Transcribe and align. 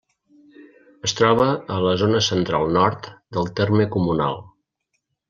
Es 1.09 1.13
troba 1.19 1.45
a 1.75 1.77
la 1.87 1.93
zona 2.03 2.21
central-nord 2.29 3.11
del 3.39 3.53
terme 3.61 3.87
comunal. 3.97 4.41